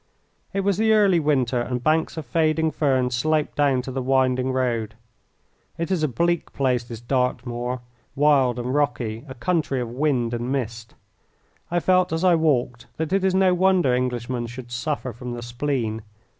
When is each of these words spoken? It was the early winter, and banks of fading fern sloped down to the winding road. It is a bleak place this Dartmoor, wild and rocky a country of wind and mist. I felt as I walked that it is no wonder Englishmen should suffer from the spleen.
It 0.51 0.61
was 0.61 0.77
the 0.77 0.93
early 0.93 1.19
winter, 1.19 1.61
and 1.61 1.83
banks 1.83 2.17
of 2.17 2.25
fading 2.25 2.71
fern 2.71 3.11
sloped 3.11 3.55
down 3.55 3.83
to 3.83 3.91
the 3.91 4.01
winding 4.01 4.51
road. 4.51 4.95
It 5.77 5.91
is 5.91 6.01
a 6.01 6.07
bleak 6.07 6.51
place 6.53 6.83
this 6.83 6.99
Dartmoor, 6.99 7.81
wild 8.15 8.57
and 8.57 8.73
rocky 8.73 9.23
a 9.27 9.35
country 9.35 9.79
of 9.79 9.91
wind 9.91 10.33
and 10.33 10.51
mist. 10.51 10.95
I 11.69 11.79
felt 11.79 12.11
as 12.11 12.23
I 12.23 12.33
walked 12.33 12.87
that 12.97 13.13
it 13.13 13.23
is 13.23 13.35
no 13.35 13.53
wonder 13.53 13.93
Englishmen 13.93 14.47
should 14.47 14.71
suffer 14.71 15.13
from 15.13 15.33
the 15.35 15.43
spleen. 15.43 16.01